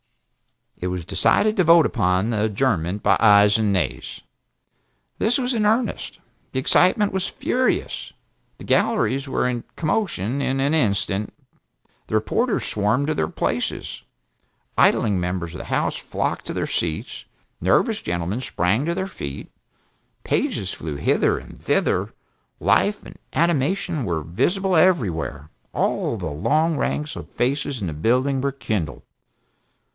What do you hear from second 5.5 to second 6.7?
in earnest. The